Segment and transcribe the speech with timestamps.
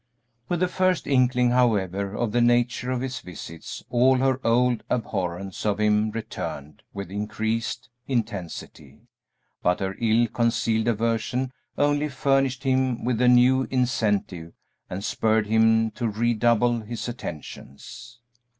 [0.49, 5.63] With the first inkling, however, of the nature of his visits, all her old abhorrence
[5.63, 9.01] of him returned with increased intensity,
[9.61, 14.53] but her ill concealed aversion only furnished him with a new incentive
[14.89, 18.17] and spurred him to redouble his attentions.